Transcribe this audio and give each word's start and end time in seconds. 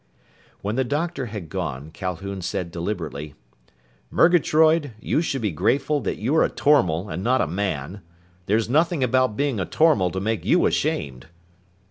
When 0.61 0.77
the 0.77 0.83
doctor 0.83 1.27
had 1.27 1.47
gone, 1.47 1.91
Calhoun 1.91 2.41
said 2.41 2.71
deliberately, 2.71 3.35
"Murgatroyd, 4.09 4.93
you 4.99 5.21
should 5.21 5.43
be 5.43 5.51
grateful 5.51 5.99
that 6.01 6.17
you're 6.17 6.43
a 6.43 6.49
tormal 6.49 7.07
and 7.07 7.23
not 7.23 7.39
a 7.39 7.45
man. 7.45 8.01
There's 8.47 8.67
nothing 8.67 9.03
about 9.03 9.37
being 9.37 9.59
a 9.59 9.65
tormal 9.67 10.09
to 10.11 10.19
make 10.19 10.43
you 10.43 10.65
ashamed!" 10.65 11.27